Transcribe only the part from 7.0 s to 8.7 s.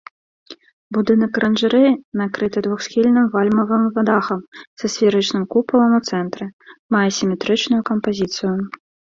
сіметрычную кампазіцыю.